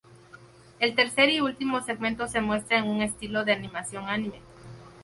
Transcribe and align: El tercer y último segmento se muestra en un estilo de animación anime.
El 0.79 0.95
tercer 0.95 1.29
y 1.29 1.41
último 1.41 1.79
segmento 1.83 2.27
se 2.27 2.41
muestra 2.41 2.79
en 2.79 2.85
un 2.87 3.03
estilo 3.03 3.45
de 3.45 3.51
animación 3.53 4.05
anime. 4.09 4.39